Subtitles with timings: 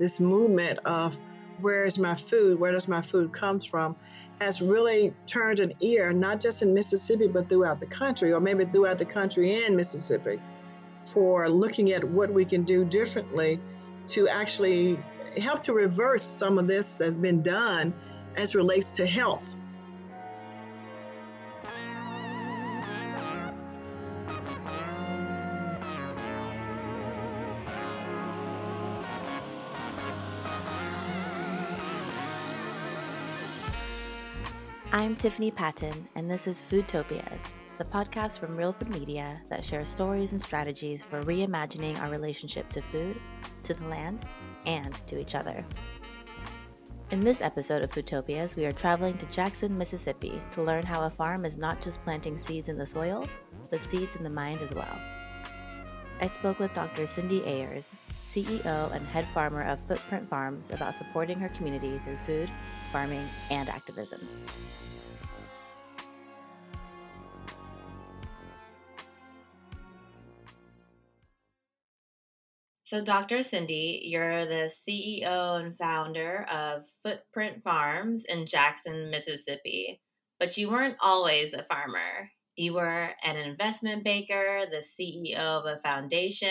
[0.00, 1.16] this movement of
[1.60, 3.94] where is my food, where does my food come from,
[4.40, 8.64] has really turned an ear, not just in Mississippi, but throughout the country, or maybe
[8.64, 10.40] throughout the country and Mississippi,
[11.04, 13.60] for looking at what we can do differently
[14.06, 14.98] to actually
[15.36, 17.92] help to reverse some of this that's been done
[18.36, 19.54] as relates to health.
[34.92, 37.40] I'm Tiffany Patton, and this is Foodtopias,
[37.78, 42.68] the podcast from Real Food Media that shares stories and strategies for reimagining our relationship
[42.70, 43.20] to food,
[43.62, 44.26] to the land,
[44.66, 45.64] and to each other.
[47.12, 51.10] In this episode of Foodtopias, we are traveling to Jackson, Mississippi to learn how a
[51.10, 53.28] farm is not just planting seeds in the soil,
[53.70, 54.98] but seeds in the mind as well.
[56.20, 57.06] I spoke with Dr.
[57.06, 57.86] Cindy Ayers,
[58.34, 62.50] CEO and head farmer of Footprint Farms, about supporting her community through food,
[62.92, 64.28] farming, and activism.
[72.90, 73.44] So, Dr.
[73.44, 80.00] Cindy, you're the CEO and founder of Footprint Farms in Jackson, Mississippi.
[80.40, 82.30] But you weren't always a farmer.
[82.56, 86.48] You were an investment banker, the CEO of a foundation,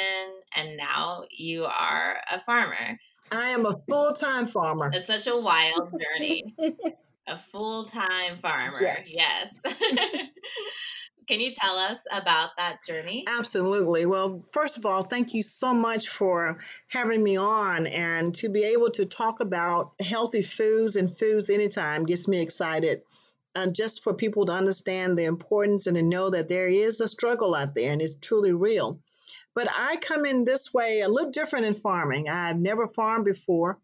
[0.56, 2.98] and now you are a farmer.
[3.32, 4.92] I am a full time farmer.
[4.94, 6.56] It's such a wild journey.
[7.28, 8.78] a full time farmer.
[8.82, 9.14] Yes.
[9.14, 9.60] yes.
[11.28, 13.24] Can you tell us about that journey?
[13.28, 14.08] Absolutely.
[14.08, 18.64] Well, first of all, thank you so much for having me on and to be
[18.64, 23.04] able to talk about healthy foods and foods anytime gets me excited.
[23.54, 27.08] And just for people to understand the importance and to know that there is a
[27.08, 29.00] struggle out there and it's truly real.
[29.56, 32.30] But I come in this way a little different in farming.
[32.30, 33.78] I've never farmed before.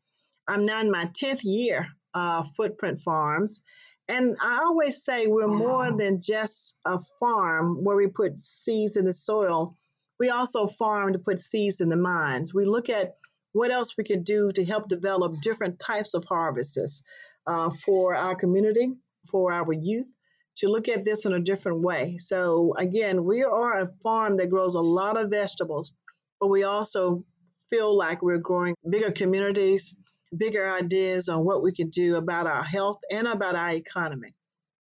[0.48, 3.62] I'm now in my 10th year of Footprint Farms.
[4.08, 9.06] And I always say we're more than just a farm where we put seeds in
[9.06, 9.76] the soil.
[10.20, 12.54] We also farm to put seeds in the minds.
[12.54, 13.16] We look at
[13.52, 17.04] what else we can do to help develop different types of harvests
[17.48, 18.94] uh, for our community,
[19.32, 20.15] for our youth,
[20.58, 22.18] to look at this in a different way.
[22.18, 25.98] So, again, we are a farm that grows a lot of vegetables,
[26.40, 27.24] but we also
[27.70, 29.96] feel like we're growing bigger communities
[30.36, 34.34] bigger ideas on what we can do about our health and about our economy.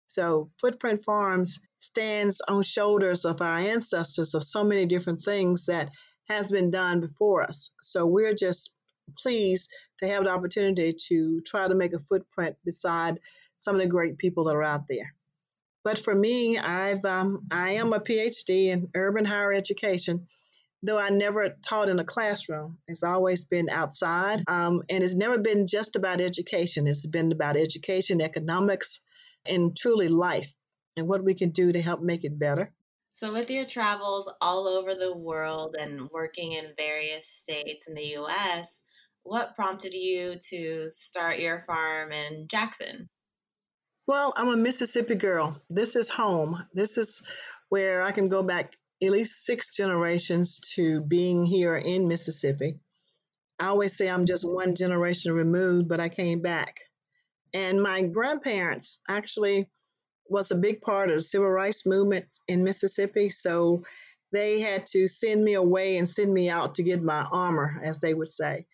[0.06, 5.88] So, Footprint Farms stands on shoulders of our ancestors of so many different things that
[6.28, 7.74] has been done before us.
[7.82, 8.78] So, we're just
[9.18, 13.20] pleased to have the opportunity to try to make a footprint beside
[13.58, 15.14] some of the great people that are out there.
[15.84, 20.26] But for me, I've um, I am a PhD in urban higher education,
[20.82, 22.78] though I never taught in a classroom.
[22.86, 24.44] It's always been outside.
[24.46, 26.86] Um, and it's never been just about education.
[26.86, 29.02] It's been about education, economics,
[29.44, 30.54] and truly life
[30.96, 32.72] and what we can do to help make it better.
[33.14, 38.16] So, with your travels all over the world and working in various states in the
[38.16, 38.80] US,
[39.22, 43.08] what prompted you to start your farm in Jackson?
[44.08, 45.56] Well, I'm a Mississippi girl.
[45.70, 46.66] This is home.
[46.74, 47.22] This is
[47.68, 52.80] where I can go back at least six generations to being here in Mississippi.
[53.60, 56.80] I always say I'm just one generation removed, but I came back.
[57.54, 59.70] And my grandparents actually
[60.28, 63.30] was a big part of the civil rights movement in Mississippi.
[63.30, 63.84] So
[64.32, 68.00] they had to send me away and send me out to get my armor, as
[68.00, 68.66] they would say.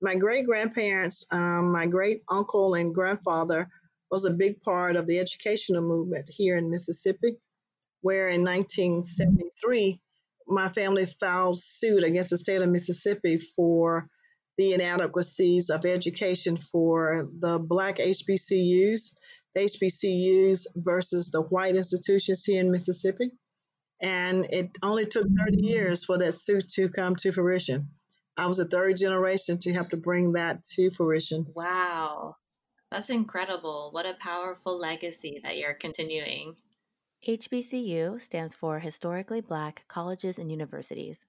[0.00, 3.68] My great grandparents, um, my great uncle and grandfather
[4.10, 7.36] was a big part of the educational movement here in Mississippi
[8.02, 10.00] where in 1973,
[10.48, 14.08] my family filed suit against the state of Mississippi for
[14.56, 19.14] the inadequacies of education for the black HBCUs,
[19.54, 23.30] the HBCUs versus the white institutions here in Mississippi.
[24.02, 27.88] And it only took 30 years for that suit to come to fruition.
[28.36, 31.46] I was the third generation to help to bring that to fruition.
[31.54, 32.36] Wow.
[32.90, 33.90] That's incredible.
[33.92, 36.56] What a powerful legacy that you're continuing.
[37.26, 41.24] HBCU stands for Historically Black Colleges and Universities.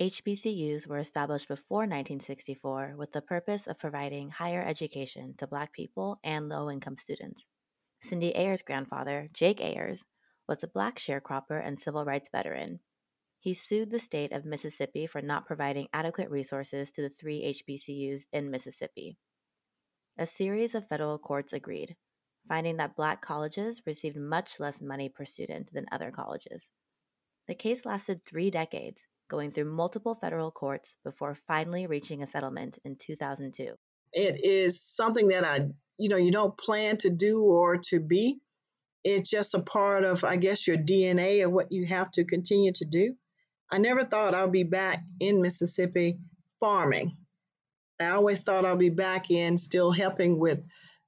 [0.00, 6.18] HBCUs were established before 1964 with the purpose of providing higher education to Black people
[6.24, 7.46] and low income students.
[8.00, 10.04] Cindy Ayers' grandfather, Jake Ayers,
[10.48, 12.80] was a Black sharecropper and civil rights veteran.
[13.38, 18.22] He sued the state of Mississippi for not providing adequate resources to the three HBCUs
[18.32, 19.18] in Mississippi.
[20.20, 21.96] A series of federal courts agreed,
[22.46, 26.68] finding that black colleges received much less money per student than other colleges.
[27.48, 32.78] The case lasted three decades, going through multiple federal courts before finally reaching a settlement
[32.84, 33.72] in 2002.
[34.12, 38.40] It is something that I, you know, you don't plan to do or to be.
[39.02, 42.72] It's just a part of, I guess, your DNA of what you have to continue
[42.74, 43.14] to do.
[43.72, 46.18] I never thought I'd be back in Mississippi
[46.60, 47.16] farming.
[48.00, 50.60] I always thought I'd be back in still helping with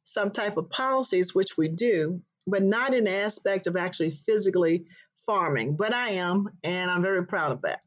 [0.05, 4.87] some type of policies, which we do, but not in the aspect of actually physically
[5.25, 5.77] farming.
[5.77, 7.81] But I am, and I'm very proud of that.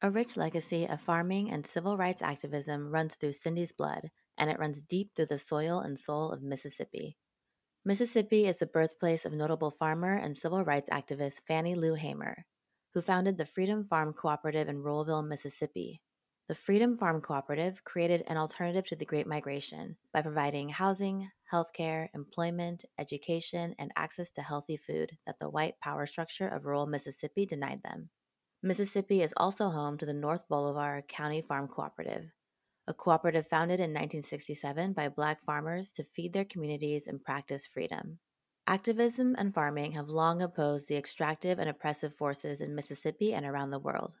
[0.00, 4.58] A rich legacy of farming and civil rights activism runs through Cindy's blood, and it
[4.58, 7.16] runs deep through the soil and soul of Mississippi.
[7.84, 12.44] Mississippi is the birthplace of notable farmer and civil rights activist Fannie Lou Hamer,
[12.94, 16.00] who founded the Freedom Farm Cooperative in Ruleville, Mississippi.
[16.48, 22.08] The Freedom Farm Cooperative created an alternative to the Great Migration by providing housing, healthcare,
[22.14, 27.46] employment, education, and access to healthy food that the white power structure of rural Mississippi
[27.46, 28.10] denied them.
[28.60, 32.32] Mississippi is also home to the North Bolivar County Farm Cooperative,
[32.88, 38.18] a cooperative founded in 1967 by black farmers to feed their communities and practice freedom.
[38.66, 43.70] Activism and farming have long opposed the extractive and oppressive forces in Mississippi and around
[43.70, 44.16] the world.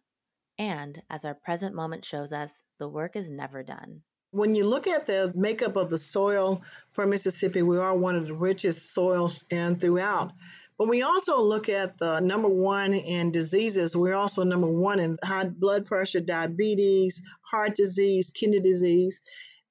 [0.58, 4.02] And, as our present moment shows us, the work is never done.
[4.30, 6.62] When you look at the makeup of the soil
[6.92, 10.32] for Mississippi, we are one of the richest soils and throughout.
[10.78, 13.94] But we also look at the number one in diseases.
[13.94, 19.20] We're also number one in high blood pressure, diabetes, heart disease, kidney disease.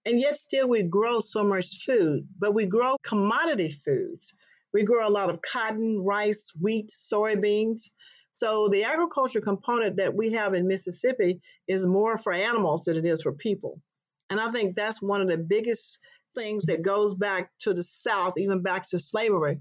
[0.06, 4.38] And yet, still, we grow so much food, but we grow commodity foods.
[4.74, 7.90] We grow a lot of cotton, rice, wheat, soybeans.
[8.34, 13.06] So, the agriculture component that we have in Mississippi is more for animals than it
[13.06, 13.82] is for people.
[14.30, 16.02] And I think that's one of the biggest
[16.34, 19.60] things that goes back to the South, even back to slavery,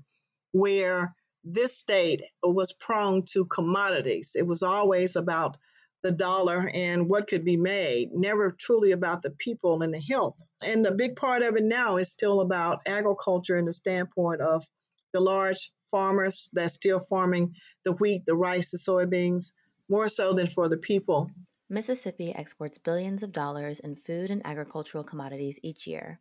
[0.52, 4.37] where this state was prone to commodities.
[4.38, 5.56] It was always about
[6.02, 10.37] the dollar and what could be made, never truly about the people and the health.
[10.62, 14.64] And a big part of it now is still about agriculture and the standpoint of
[15.12, 17.55] the large farmers that's still farming
[17.85, 19.53] the wheat, the rice, the soybeans,
[19.89, 21.31] more so than for the people.
[21.69, 26.21] Mississippi exports billions of dollars in food and agricultural commodities each year,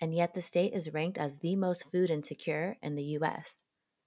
[0.00, 3.62] and yet the state is ranked as the most food insecure in the U.S.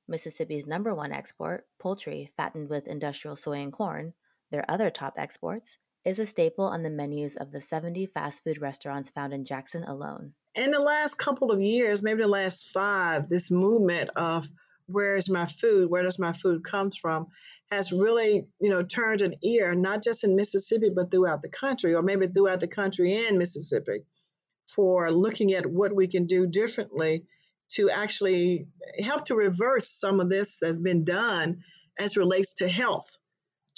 [0.08, 4.14] Mississippi's number one export, poultry fattened with industrial soy and corn,
[4.52, 8.60] their other top exports, is a staple on the menus of the 70 fast food
[8.60, 10.34] restaurants found in Jackson alone.
[10.56, 14.50] In the last couple of years, maybe the last five, this movement of
[14.88, 17.28] where is my food, where does my food come from,
[17.72, 21.96] has really, you know, turned an ear, not just in Mississippi, but throughout the country,
[21.96, 24.04] or maybe throughout the country and Mississippi,
[24.68, 27.26] for looking at what we can do differently
[27.70, 28.68] to actually
[29.04, 31.62] help to reverse some of this that's been done
[31.98, 33.18] as relates to health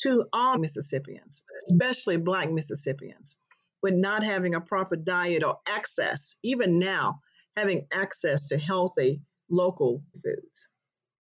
[0.02, 3.38] to all Mississippians, especially Black Mississippians,
[3.82, 7.22] with not having a proper diet or access, even now,
[7.56, 10.70] having access to healthy local foods.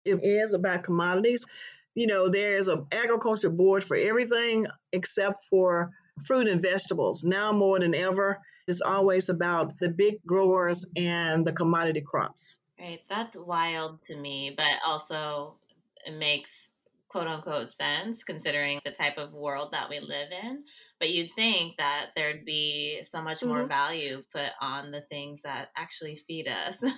[0.05, 1.47] It is about commodities.
[1.95, 5.91] You know, there's an agriculture board for everything except for
[6.27, 7.25] fruit and vegetables.
[7.25, 12.59] Now more than ever, it's always about the big growers and the commodity crops.
[12.81, 13.01] Right.
[13.09, 15.57] That's wild to me, but also
[16.07, 16.71] it makes
[17.09, 20.65] quote unquote sense considering the type of world that we live in.
[20.99, 23.69] But you'd think that there'd be so much more mm-hmm.
[23.69, 26.83] value put on the things that actually feed us.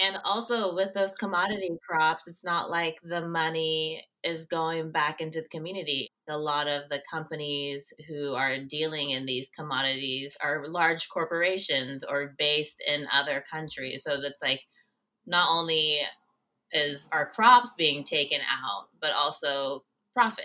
[0.00, 5.42] and also with those commodity crops, it's not like the money is going back into
[5.42, 6.08] the community.
[6.28, 12.34] A lot of the companies who are dealing in these commodities are large corporations or
[12.38, 14.02] based in other countries.
[14.04, 14.62] So that's like
[15.26, 15.98] not only
[16.72, 20.44] is our crops being taken out, but also profit.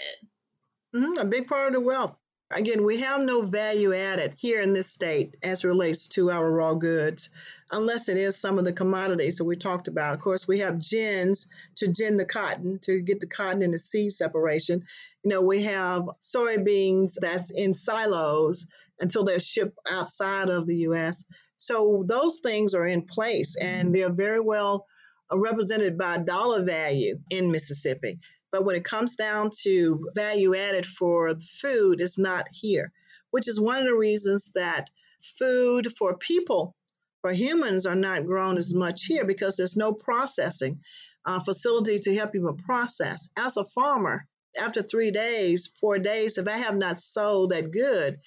[0.95, 2.19] Mm-hmm, a big part of the wealth.
[2.51, 6.75] Again, we have no value added here in this state as relates to our raw
[6.75, 7.31] goods,
[7.71, 10.13] unless it is some of the commodities that we talked about.
[10.13, 11.47] Of course, we have gins
[11.77, 14.83] to gin the cotton to get the cotton the seed separation.
[15.23, 18.67] You know, we have soybeans that's in silos
[18.99, 21.25] until they're shipped outside of the U.S.
[21.57, 24.85] So those things are in place and they're very well
[25.31, 28.19] represented by dollar value in Mississippi.
[28.55, 32.93] But when it comes down to value added for food, it's not here,
[33.29, 36.73] which is one of the reasons that food for people,
[37.19, 40.79] for humans, are not grown as much here because there's no processing
[41.25, 43.27] uh, facility to help you process.
[43.35, 44.25] As a farmer,
[44.57, 48.19] after three days, four days, if I have not sold that good,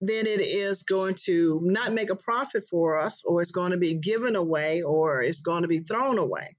[0.00, 3.78] then it is going to not make a profit for us, or it's going to
[3.78, 6.56] be given away, or it's going to be thrown away.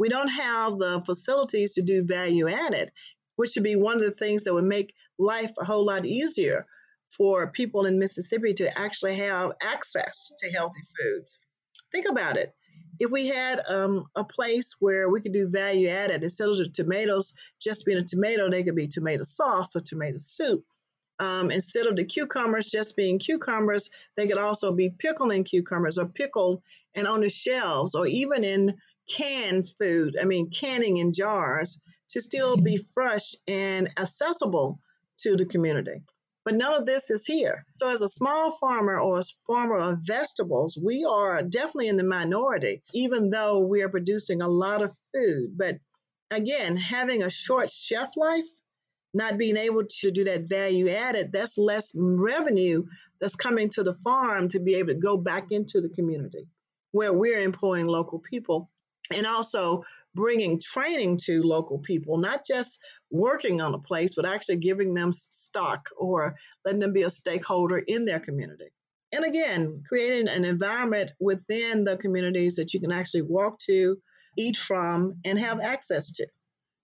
[0.00, 2.90] We don't have the facilities to do value added.
[3.36, 6.66] which would be one of the things that would make life a whole lot easier
[7.16, 11.40] for people in Mississippi to actually have access to healthy foods.
[11.90, 12.52] Think about it.
[12.98, 17.34] If we had um, a place where we could do value added, instead of tomatoes
[17.62, 20.64] just being a tomato, they could be tomato sauce or tomato soup.
[21.20, 26.06] Um, instead of the cucumbers just being cucumbers, they could also be pickling cucumbers or
[26.06, 26.62] pickled
[26.94, 30.16] and on the shelves or even in canned food.
[30.20, 34.80] I mean, canning in jars to still be fresh and accessible
[35.18, 36.02] to the community.
[36.42, 37.66] But none of this is here.
[37.76, 42.02] So, as a small farmer or a farmer of vegetables, we are definitely in the
[42.02, 45.58] minority, even though we are producing a lot of food.
[45.58, 45.76] But
[46.30, 48.48] again, having a short shelf life,
[49.12, 52.84] not being able to do that value added, that's less revenue
[53.20, 56.46] that's coming to the farm to be able to go back into the community
[56.92, 58.68] where we're employing local people
[59.14, 59.82] and also
[60.14, 65.12] bringing training to local people, not just working on a place, but actually giving them
[65.12, 68.68] stock or letting them be a stakeholder in their community.
[69.12, 74.00] And again, creating an environment within the communities that you can actually walk to,
[74.38, 76.26] eat from, and have access to.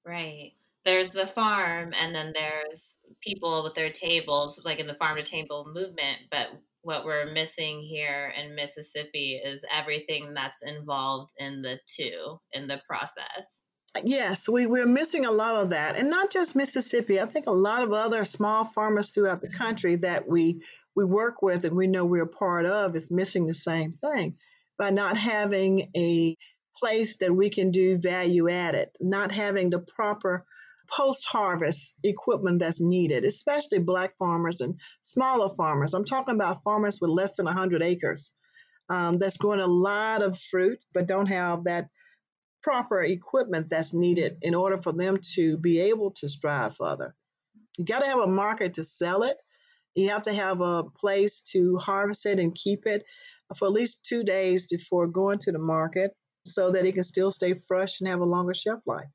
[0.05, 0.55] Right.
[0.87, 5.23] There's the farm, and then there's people with their tables, like in the farm to
[5.23, 6.19] table movement.
[6.31, 6.49] But
[6.83, 12.81] what we're missing here in Mississippi is everything that's involved in the two in the
[12.89, 13.63] process.
[13.97, 15.97] Uh, yes, we, we're missing a lot of that.
[15.97, 17.21] And not just Mississippi.
[17.21, 20.63] I think a lot of other small farmers throughout the country that we
[20.95, 24.37] we work with and we know we're a part of is missing the same thing
[24.79, 26.37] by not having a
[26.79, 30.45] place that we can do value added, not having the proper
[30.89, 35.95] post harvest equipment that's needed, especially black farmers and smaller farmers.
[35.95, 38.33] I'm talking about farmers with less than 100 acres
[38.89, 41.89] um, that's growing a lot of fruit but don't have that
[42.63, 47.15] proper equipment that's needed in order for them to be able to strive further.
[47.79, 49.37] You got to have a market to sell it.
[49.95, 53.05] You have to have a place to harvest it and keep it
[53.57, 56.11] for at least two days before going to the market
[56.45, 59.11] so that it can still stay fresh and have a longer shelf life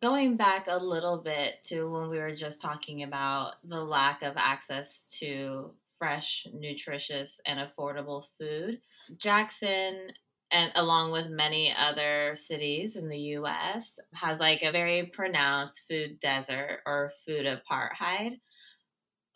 [0.00, 4.34] going back a little bit to when we were just talking about the lack of
[4.36, 8.80] access to fresh, nutritious, and affordable food,
[9.16, 10.10] Jackson
[10.50, 16.20] and along with many other cities in the US has like a very pronounced food
[16.20, 18.38] desert or food apartheid.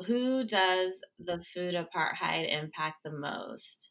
[0.07, 3.91] Who does the food apartheid impact the most?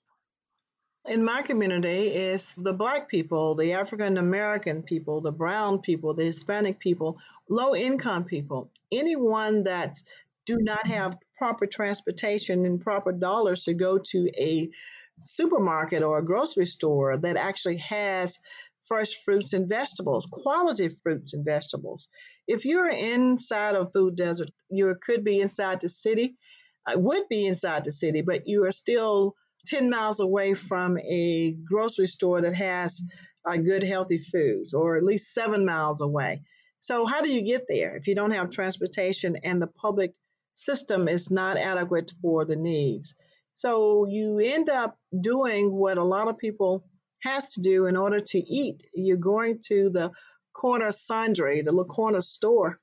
[1.09, 6.25] In my community is the black people, the African American people, the brown people, the
[6.25, 9.95] Hispanic people, low income people, anyone that
[10.45, 14.69] do not have proper transportation and proper dollars to go to a
[15.25, 18.39] supermarket or a grocery store that actually has
[18.87, 22.07] fresh fruits and vegetables, quality fruits and vegetables.
[22.47, 26.35] If you're inside a food desert, you could be inside the city,
[26.85, 29.35] I would be inside the city, but you are still
[29.69, 33.01] 10 miles away from a grocery store that has
[33.45, 36.41] uh, good, healthy foods, or at least seven miles away.
[36.79, 40.13] So, how do you get there if you don't have transportation and the public
[40.53, 43.15] system is not adequate for the needs?
[43.53, 46.85] So, you end up doing what a lot of people
[47.21, 48.83] has to do in order to eat.
[48.93, 50.11] You're going to the
[50.53, 52.79] corner sundry, the little corner store,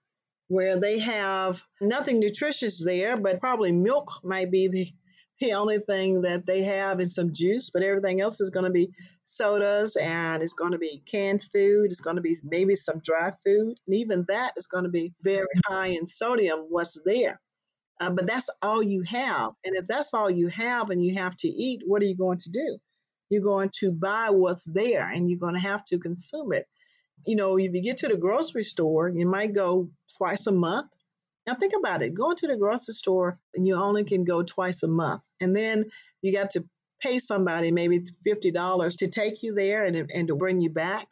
[0.49, 4.89] where they have nothing nutritious there, but probably milk might be the
[5.41, 8.71] the only thing that they have is some juice, but everything else is going to
[8.71, 8.91] be
[9.25, 11.87] sodas and it's going to be canned food.
[11.87, 13.79] It's going to be maybe some dry food.
[13.87, 17.39] And even that is going to be very high in sodium, what's there.
[18.01, 19.53] Uh, but that's all you have.
[19.65, 22.39] And if that's all you have and you have to eat, what are you going
[22.39, 22.79] to do?
[23.31, 26.67] You're going to buy what's there and you're going to have to consume it.
[27.27, 30.93] You know, if you get to the grocery store, you might go twice a month
[31.47, 32.15] now think about it.
[32.15, 35.23] Going to the grocery store and you only can go twice a month.
[35.41, 35.87] And then
[36.21, 36.65] you got to
[37.01, 41.09] pay somebody maybe $50 to take you there and, and to bring you back.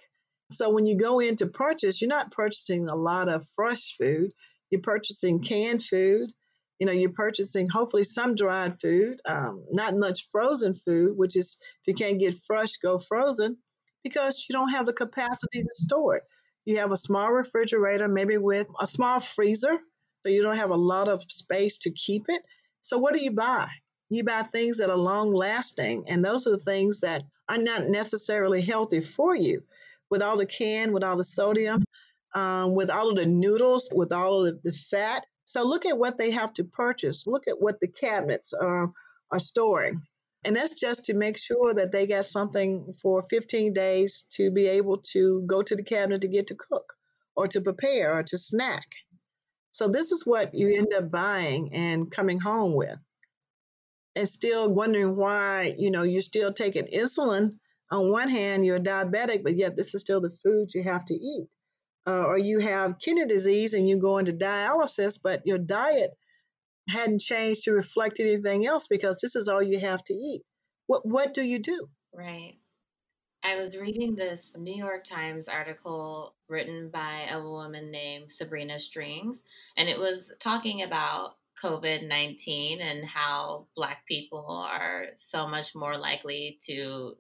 [0.51, 4.33] So when you go in to purchase, you're not purchasing a lot of fresh food.
[4.71, 6.33] You're purchasing canned food.
[6.81, 11.63] You know, you're purchasing hopefully some dried food, um, not much frozen food, which is
[11.63, 13.59] if you can't get fresh, go frozen
[14.03, 16.25] because you don't have the capacity to store it.
[16.65, 19.79] You have a small refrigerator, maybe with a small freezer
[20.25, 22.43] so you don't have a lot of space to keep it.
[22.81, 23.69] So what do you buy?
[24.09, 27.89] You buy things that are long lasting, and those are the things that are not
[27.89, 29.65] necessarily healthy for you.
[30.11, 31.85] With all the can, with all the sodium,
[32.35, 35.27] um, with all of the noodles, with all of the fat.
[35.45, 37.27] So look at what they have to purchase.
[37.27, 38.93] Look at what the cabinets are,
[39.31, 40.03] are storing.
[40.45, 44.67] And that's just to make sure that they got something for 15 days to be
[44.69, 46.95] able to go to the cabinet to get to cook
[47.35, 48.87] or to prepare or to snack.
[49.75, 52.97] So this is what you end up buying and coming home with.
[54.15, 57.51] And still wondering why, you know, you're still taking insulin.
[57.91, 61.15] On one hand, you're diabetic, but yet this is still the food you have to
[61.15, 61.49] eat.
[62.07, 66.13] Uh, or you have kidney disease and you go into dialysis, but your diet
[66.89, 70.43] hadn't changed to reflect anything else because this is all you have to eat.
[70.87, 71.89] What what do you do?
[72.13, 72.59] Right.
[73.47, 79.45] I was reading this New York Times article written by a woman named Sabrina Strings,
[79.77, 85.99] and it was talking about COVID 19 and how Black people are so much more
[85.99, 87.19] likely to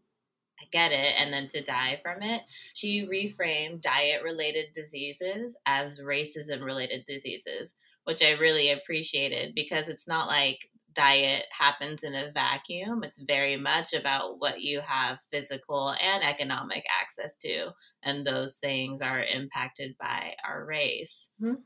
[0.72, 2.40] get it and then to die from it.
[2.72, 10.08] She reframed diet related diseases as racism related diseases, which I really appreciated because it's
[10.08, 13.02] not like diet happens in a vacuum.
[13.04, 17.70] It's very much about what you have physical and economic access to.
[18.02, 21.30] And those things are impacted by our race.
[21.40, 21.60] Mm-hmm.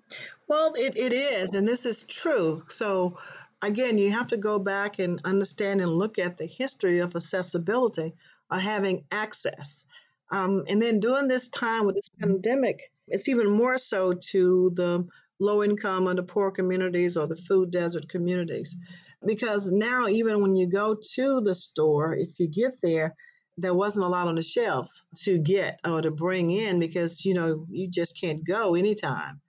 [0.49, 1.55] Well, it, it is.
[1.55, 2.61] And this is true.
[2.69, 3.17] So,
[3.63, 8.15] again, you have to go back and understand and look at the history of accessibility
[8.51, 9.87] or having access.
[10.31, 15.09] Um, and then during this time with this pandemic, it's even more so to the
[15.41, 18.77] low income or the poor communities or the food desert communities.
[19.25, 23.15] Because now, even when you go to the store, if you get there,
[23.57, 27.35] there wasn't a lot on the shelves to get or to bring in because you
[27.35, 29.41] know you just can't go anytime.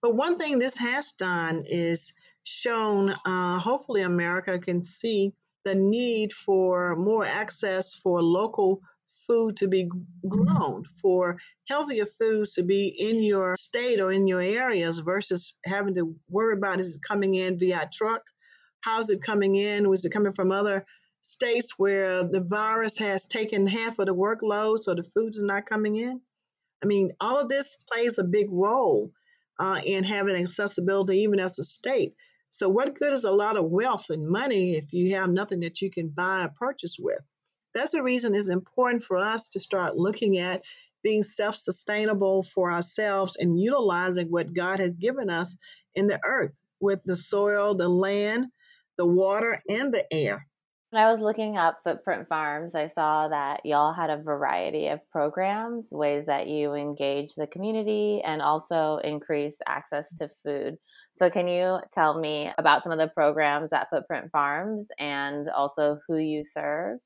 [0.00, 2.14] But one thing this has done is
[2.44, 8.80] shown, uh, hopefully, America can see the need for more access for local
[9.28, 9.88] food to be
[10.26, 15.94] grown, for healthier foods to be in your state or in your areas versus having
[15.94, 18.22] to worry about is it coming in via truck?
[18.80, 19.88] How's it coming in?
[19.88, 20.84] Was it coming from other
[21.20, 25.66] states where the virus has taken half of the workload so the food's are not
[25.66, 26.20] coming in?
[26.82, 29.10] I mean, all of this plays a big role
[29.58, 32.14] uh, in having accessibility even as a state.
[32.50, 35.82] So, what good is a lot of wealth and money if you have nothing that
[35.82, 37.20] you can buy or purchase with?
[37.78, 40.62] That's the reason it's important for us to start looking at
[41.04, 45.56] being self sustainable for ourselves and utilizing what God has given us
[45.94, 48.46] in the earth with the soil, the land,
[48.96, 50.44] the water, and the air.
[50.90, 55.08] When I was looking up Footprint Farms, I saw that y'all had a variety of
[55.12, 60.78] programs, ways that you engage the community and also increase access to food.
[61.12, 66.00] So, can you tell me about some of the programs at Footprint Farms and also
[66.08, 66.98] who you serve?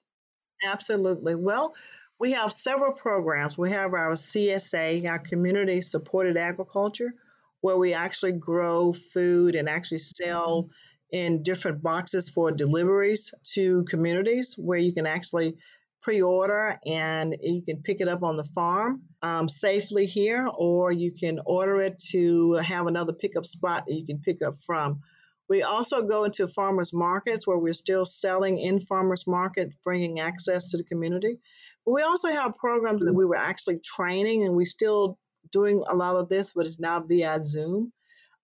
[0.65, 1.35] Absolutely.
[1.35, 1.75] Well,
[2.21, 3.59] we have several programs.
[3.59, 7.13] We have our CSA, our Community Supported Agriculture,
[7.61, 10.71] where we actually grow food and actually sell
[11.11, 15.57] in different boxes for deliveries to communities where you can actually
[16.01, 21.13] pre-order and you can pick it up on the farm um, safely here or you
[21.13, 25.01] can order it to have another pickup spot that you can pick up from
[25.49, 30.71] we also go into farmers markets where we're still selling in farmers markets bringing access
[30.71, 31.39] to the community
[31.85, 35.19] but we also have programs that we were actually training and we're still
[35.51, 37.93] doing a lot of this but it's now via zoom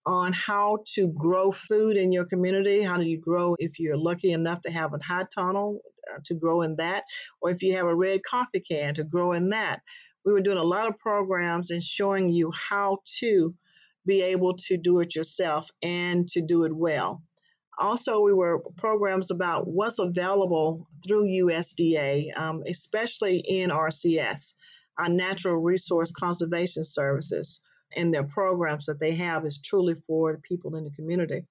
[0.09, 2.83] on how to grow food in your community.
[2.83, 5.81] How do you grow if you're lucky enough to have a hot tunnel
[6.11, 7.05] uh, to grow in that,
[7.43, 9.83] or if you have a red coffee can to grow in that.
[10.25, 13.55] We were doing a lot of programs and showing you how to
[14.09, 17.23] be able to do it yourself and to do it well.
[17.79, 24.55] Also, we were programs about what's available through USDA, um, especially NRCS,
[24.99, 27.61] our Natural Resource Conservation Services
[27.95, 31.47] and their programs that they have is truly for the people in the community.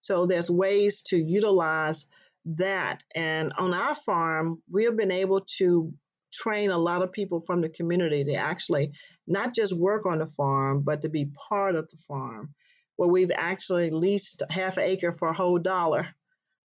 [0.00, 2.06] So there's ways to utilize
[2.46, 3.04] that.
[3.14, 5.92] And on our farm, we have been able to
[6.32, 8.92] train a lot of people from the community to actually
[9.26, 12.54] not just work on the farm, but to be part of the farm,
[12.96, 16.08] where we've actually leased half an acre for a whole dollar.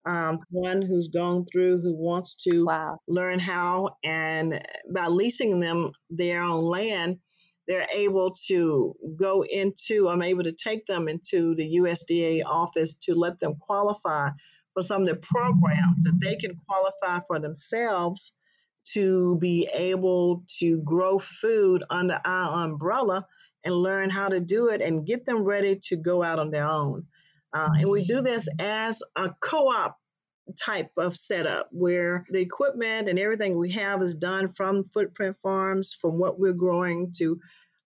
[0.04, 2.98] Um, one who's gone through who wants to wow.
[3.06, 4.60] learn how, and
[4.92, 7.18] by leasing them their own land,
[7.68, 13.14] they're able to go into, I'm able to take them into the USDA office to
[13.14, 14.30] let them qualify
[14.74, 18.34] for some of the programs that they can qualify for themselves
[18.94, 23.26] to be able to grow food under our umbrella
[23.64, 26.66] and learn how to do it and get them ready to go out on their
[26.66, 27.06] own.
[27.52, 29.98] Uh, and we do this as a co op
[30.58, 35.92] type of setup where the equipment and everything we have is done from footprint farms,
[35.92, 37.38] from what we're growing to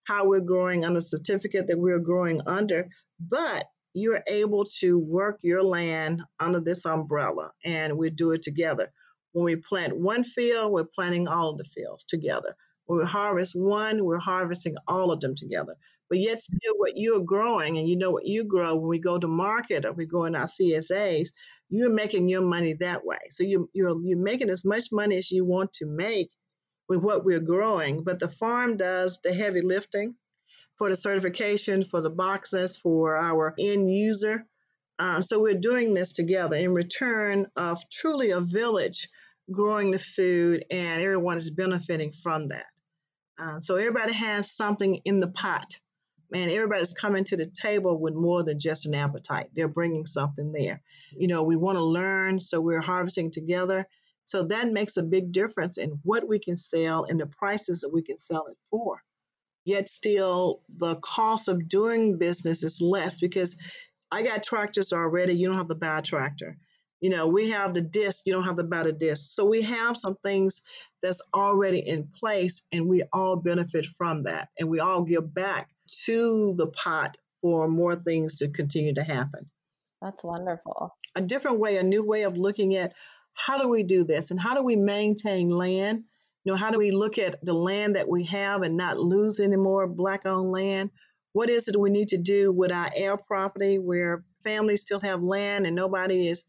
[0.05, 2.89] how we're growing on a certificate that we're growing under.
[3.21, 8.93] But you're able to work your land under this umbrella and we do it together.
[9.37, 12.57] When we plant one field, we're planting all of the fields together.
[12.87, 15.77] When we harvest one, we're harvesting all of them together.
[16.09, 19.19] but yet still what you're growing and you know what you grow when we go
[19.19, 21.35] to market or we go in our CSAs,
[21.69, 23.19] you're making your money that way.
[23.29, 26.31] So you you're you're making as much money as you want to make
[26.89, 30.15] with what we're growing, but the farm does the heavy lifting
[30.79, 34.47] for the certification, for the boxes, for our end user.
[34.99, 39.09] Um, so we're doing this together in return of truly a village
[39.53, 42.67] growing the food, and everyone is benefiting from that.
[43.39, 45.79] Uh, so everybody has something in the pot.
[46.31, 49.51] Man, everybody's coming to the table with more than just an appetite.
[49.55, 50.83] They're bringing something there.
[51.13, 53.87] You know, we want to learn, so we're harvesting together.
[54.25, 57.93] So that makes a big difference in what we can sell and the prices that
[57.93, 59.01] we can sell it for.
[59.65, 63.57] Yet still, the cost of doing business is less because
[64.11, 65.35] I got tractors already.
[65.35, 66.57] You don't have to buy a tractor.
[67.01, 69.35] You know, we have the disc, you don't have to buy the disc.
[69.35, 70.63] So we have some things
[71.03, 74.49] that's already in place and we all benefit from that.
[74.59, 75.69] And we all give back
[76.05, 79.51] to the pot for more things to continue to happen.
[80.01, 80.95] That's wonderful.
[81.15, 82.95] A different way, a new way of looking at
[83.35, 86.05] how do we do this and how do we maintain land?
[86.45, 89.41] You know, how do we look at the land that we have and not lose
[89.41, 90.91] any more black owned land?
[91.33, 95.23] What is it we need to do with our heir property where families still have
[95.23, 96.47] land and nobody is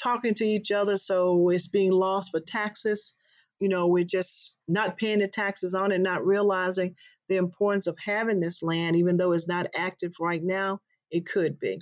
[0.00, 3.14] talking to each other, so it's being lost for taxes.
[3.58, 6.96] You know, we're just not paying the taxes on it, not realizing
[7.28, 11.58] the importance of having this land, even though it's not active right now, it could
[11.58, 11.80] be.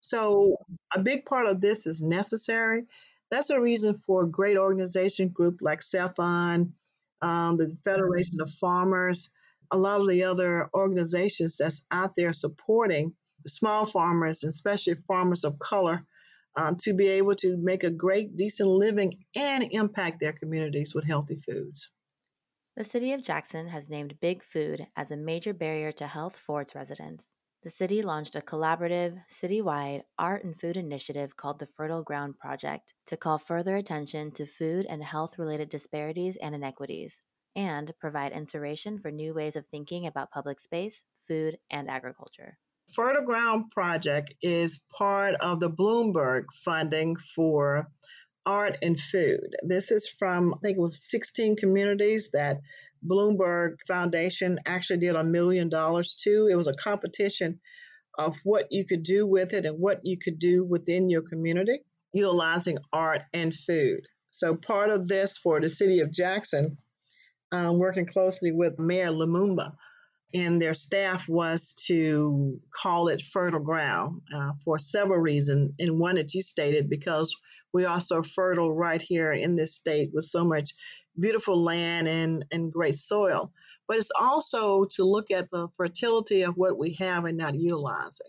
[0.00, 0.56] So,
[0.94, 2.86] a big part of this is necessary.
[3.30, 6.72] That's a reason for a great organization group like CEFON,
[7.22, 9.30] um, the Federation of Farmers,
[9.70, 13.14] a lot of the other organizations that's out there supporting
[13.46, 16.04] small farmers, especially farmers of color,
[16.56, 21.06] um, to be able to make a great, decent living and impact their communities with
[21.06, 21.90] healthy foods.
[22.76, 26.62] The City of Jackson has named Big Food as a major barrier to health for
[26.62, 27.30] its residents.
[27.62, 32.94] The city launched a collaborative, citywide art and food initiative called the Fertile Ground Project
[33.06, 37.20] to call further attention to food and health related disparities and inequities,
[37.54, 42.56] and provide inspiration for new ways of thinking about public space, food, and agriculture.
[42.94, 47.88] Fertile Ground Project is part of the Bloomberg funding for
[48.44, 49.54] art and food.
[49.62, 52.60] This is from, I think it was 16 communities that
[53.06, 56.48] Bloomberg Foundation actually did a million dollars to.
[56.50, 57.60] It was a competition
[58.18, 61.80] of what you could do with it and what you could do within your community
[62.12, 64.00] utilizing art and food.
[64.30, 66.78] So, part of this for the city of Jackson,
[67.52, 69.74] um, working closely with Mayor Lumumba,
[70.32, 75.72] and their staff was to call it fertile ground uh, for several reasons.
[75.78, 77.36] And one that you stated, because
[77.72, 80.70] we are so fertile right here in this state with so much
[81.18, 83.52] beautiful land and, and great soil.
[83.88, 88.28] But it's also to look at the fertility of what we have and not utilizing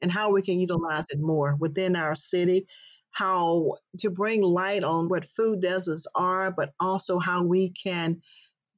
[0.00, 2.66] and how we can utilize it more within our city.
[3.12, 8.22] How to bring light on what food deserts are, but also how we can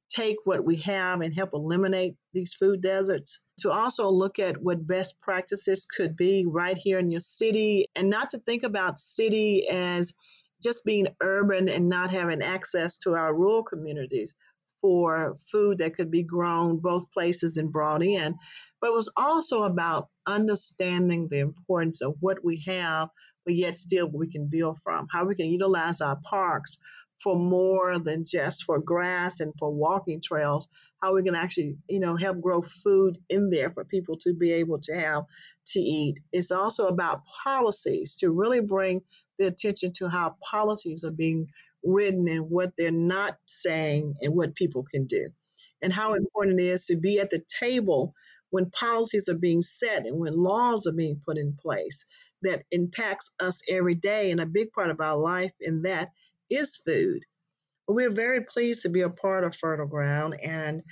[0.09, 4.85] take what we have and help eliminate these food deserts, to also look at what
[4.85, 9.67] best practices could be right here in your city, and not to think about city
[9.67, 10.13] as
[10.61, 14.35] just being urban and not having access to our rural communities
[14.81, 18.35] for food that could be grown both places and brought in.
[18.81, 23.09] But it was also about understanding the importance of what we have,
[23.45, 26.77] but yet still we can build from, how we can utilize our parks
[27.21, 30.67] for more than just for grass and for walking trails,
[31.01, 34.53] how we can actually, you know, help grow food in there for people to be
[34.53, 35.23] able to have
[35.67, 36.19] to eat.
[36.31, 39.01] It's also about policies to really bring
[39.39, 41.47] the attention to how policies are being
[41.83, 45.29] written and what they're not saying and what people can do.
[45.81, 48.13] And how important it is to be at the table
[48.49, 52.05] when policies are being set and when laws are being put in place
[52.43, 54.31] that impacts us every day.
[54.31, 56.09] And a big part of our life in that
[56.53, 57.23] is food.
[57.87, 60.83] We're very pleased to be a part of Fertile Ground, and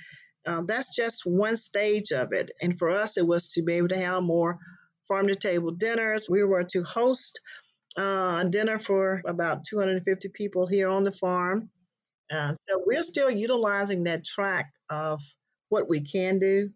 [0.46, 2.50] uh, that's just one stage of it.
[2.60, 4.58] And for us, it was to be able to have more
[5.08, 6.28] farm to table dinners.
[6.28, 7.40] We were to host
[7.96, 11.70] uh, a dinner for about 250 people here on the farm.
[12.30, 15.20] Uh, so we're still utilizing that track of
[15.68, 16.70] what we can do,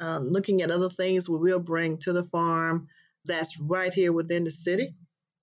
[0.00, 2.86] um, looking at other things we will bring to the farm
[3.24, 4.94] that's right here within the city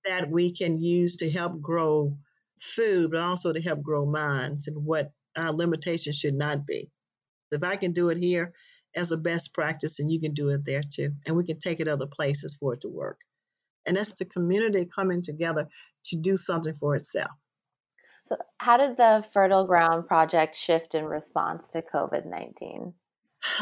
[0.05, 2.17] that we can use to help grow
[2.59, 6.89] food, but also to help grow minds and what our limitations should not be.
[7.51, 8.53] If I can do it here
[8.95, 11.11] as a best practice, and you can do it there too.
[11.25, 13.19] And we can take it other places for it to work.
[13.85, 15.67] And that's the community coming together
[16.05, 17.31] to do something for itself.
[18.25, 22.93] So, how did the Fertile Ground Project shift in response to COVID 19?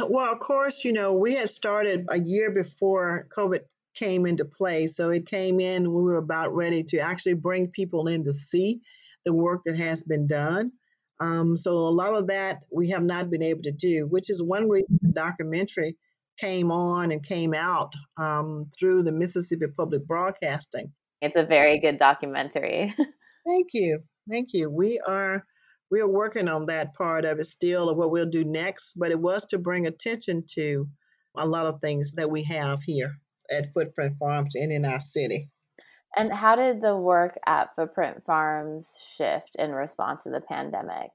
[0.08, 3.62] Well, of course, you know, we had started a year before COVID
[3.96, 4.88] came into play.
[4.88, 8.82] So it came in we were about ready to actually bring people in to see
[9.26, 10.72] the work that has been done.
[11.20, 14.44] Um, so a lot of that we have not been able to do, which is
[14.44, 15.96] one reason the documentary
[16.40, 20.92] came on and came out um, through the Mississippi Public Broadcasting.
[21.22, 22.94] It's a very good documentary.
[23.48, 24.00] Thank you.
[24.30, 24.70] Thank you.
[24.70, 25.46] We are
[25.92, 29.12] we are working on that part of it still of what we'll do next, but
[29.12, 30.88] it was to bring attention to
[31.38, 33.20] a lot of things that we have here
[33.54, 35.50] at Footprint Farms and in our city.
[36.16, 41.10] And how did the work at Footprint Farms shift in response to the pandemic?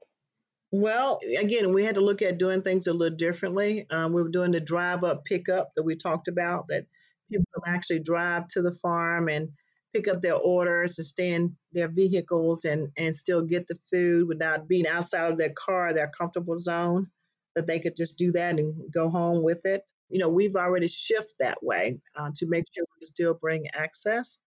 [0.71, 3.87] Well, again, we had to look at doing things a little differently.
[3.89, 6.85] Um, we were doing the drive up pickup that we talked about, that
[7.31, 9.49] people can actually drive to the farm and
[9.93, 14.27] pick up their orders and stay in their vehicles and, and still get the food
[14.27, 17.09] without being outside of their car, their comfortable zone,
[17.55, 19.81] that they could just do that and go home with it.
[20.09, 24.39] You know, we've already shifted that way uh, to make sure we still bring access.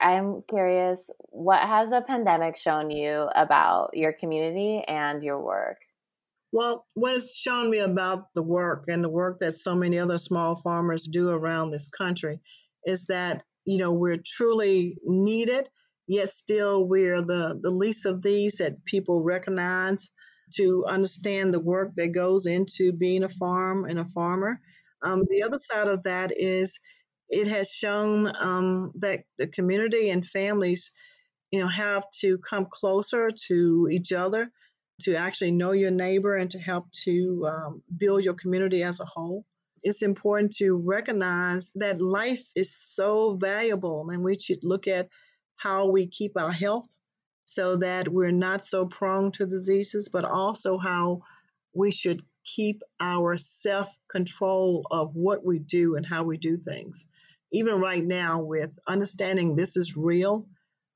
[0.00, 5.78] I'm curious, what has the pandemic shown you about your community and your work?
[6.52, 10.18] Well, what it's shown me about the work and the work that so many other
[10.18, 12.40] small farmers do around this country
[12.84, 15.68] is that, you know, we're truly needed,
[16.06, 20.10] yet still we're the, the least of these that people recognize
[20.54, 24.60] to understand the work that goes into being a farm and a farmer.
[25.02, 26.80] Um, the other side of that is
[27.28, 30.92] it has shown um, that the community and families,
[31.50, 34.50] you know, have to come closer to each other,
[35.02, 39.04] to actually know your neighbor, and to help to um, build your community as a
[39.04, 39.44] whole.
[39.82, 45.08] It's important to recognize that life is so valuable, and we should look at
[45.56, 46.86] how we keep our health
[47.44, 51.20] so that we're not so prone to diseases, but also how
[51.74, 57.06] we should keep our self control of what we do and how we do things.
[57.52, 60.46] Even right now, with understanding this is real,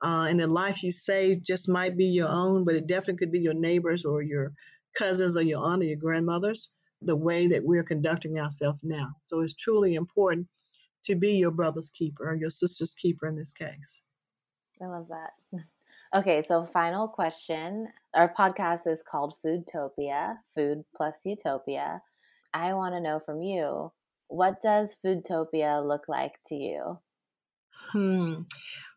[0.03, 3.33] uh, and the life you save just might be your own, but it definitely could
[3.33, 4.53] be your neighbors or your
[4.97, 9.11] cousins or your aunt or your grandmothers, the way that we're conducting ourselves now.
[9.25, 10.49] So it's truly important
[11.05, 14.03] to be your brother's keeper, or your sister's keeper in this case.
[14.83, 15.33] I love that.
[16.13, 17.87] Okay, so final question.
[18.15, 22.03] Our podcast is called Foodtopia, Food plus Utopia.
[22.53, 23.93] I want to know from you,
[24.27, 26.99] what does Foodtopia look like to you?
[27.93, 28.43] Hmm.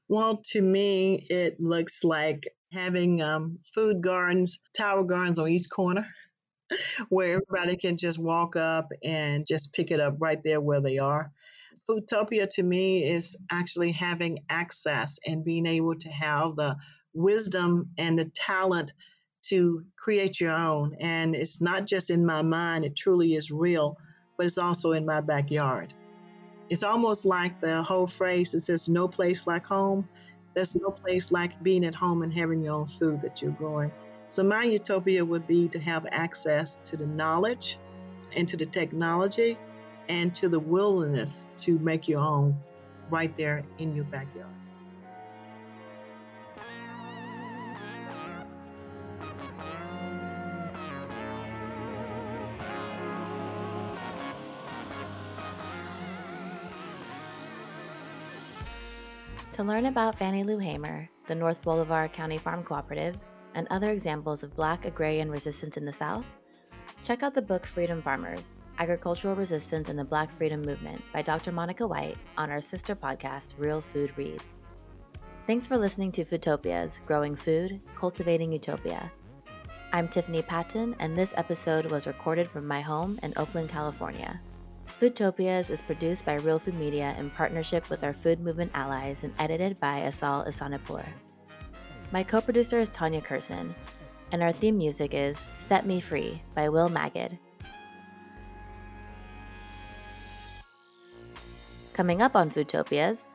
[0.10, 6.06] Well, to me, it looks like having um, food gardens, tower gardens on each corner
[7.10, 10.98] where everybody can just walk up and just pick it up right there where they
[10.98, 11.32] are.
[11.88, 16.78] Foodtopia to me is actually having access and being able to have the
[17.14, 18.94] wisdom and the talent
[19.44, 20.96] to create your own.
[21.00, 23.98] And it's not just in my mind, it truly is real,
[24.38, 25.94] but it's also in my backyard.
[26.70, 30.08] It's almost like the whole phrase that says, no place like home.
[30.54, 33.92] There's no place like being at home and having your own food that you're growing.
[34.30, 37.78] So, my utopia would be to have access to the knowledge
[38.36, 39.58] and to the technology
[40.10, 42.60] and to the willingness to make your own
[43.10, 44.50] right there in your backyard.
[59.54, 63.20] To learn about Fannie Lou Hamer, the North Bolivar County Farm Cooperative,
[63.54, 66.26] and other examples of Black agrarian resistance in the South,
[67.04, 71.52] check out the book Freedom Farmers Agricultural Resistance and the Black Freedom Movement by Dr.
[71.52, 74.56] Monica White on our sister podcast, Real Food Reads.
[75.46, 79.12] Thanks for listening to Foodtopias Growing Food, Cultivating Utopia.
[79.92, 84.42] I'm Tiffany Patton, and this episode was recorded from my home in Oakland, California.
[85.04, 89.34] Foodtopias is produced by Real Food Media in partnership with our food movement allies and
[89.38, 91.04] edited by Asal Ehsanipour.
[92.14, 93.76] My co producer is Tanya Kerssen,
[94.32, 97.38] and our theme music is Set Me Free by Will Magid.
[101.92, 103.26] Coming up on Foodtopias,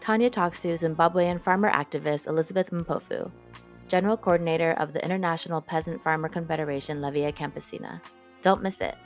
[0.00, 3.30] Tanya talks to Zimbabwean farmer activist Elizabeth Mpofu,
[3.86, 8.00] General Coordinator of the International Peasant Farmer Confederation La Via Campesina.
[8.42, 8.96] Don't miss it.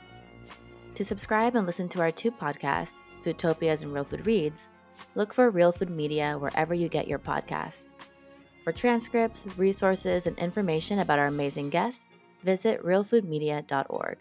[0.97, 4.65] To subscribe and listen to our two podcasts, Foodtopias and Real Food Reads,
[5.13, 7.91] look for Real Food Media wherever you get your podcasts.
[8.63, 12.09] For transcripts, resources, and information about our amazing guests,
[12.43, 14.17] visit realfoodmedia.org.